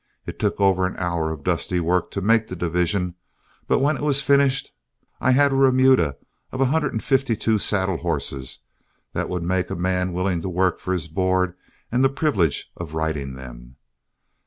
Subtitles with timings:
[0.25, 3.13] It took over an hour of dusty work to make the division,
[3.67, 4.71] but when it was finished
[5.19, 6.17] I had a remuda
[6.51, 8.61] of a hundred and fifty two saddle horses
[9.13, 11.53] that would make a man willing to work for his board
[11.91, 13.75] and the privilege of riding them.